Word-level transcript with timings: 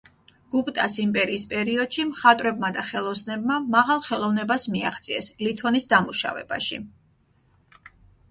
გუპტას 0.53 0.93
იმპერიის 1.01 1.43
პერიოდში 1.49 2.05
მხატვრებმა 2.13 2.71
და 2.77 2.85
ხელოსნებმა 2.87 3.57
მაღალ 3.75 4.01
ხელოვნებას 4.07 4.65
მიაღწიეს 4.77 5.29
ლითონის 5.45 5.85
დამუშავებაში. 5.93 6.81